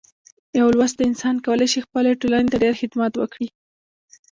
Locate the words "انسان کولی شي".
1.07-1.79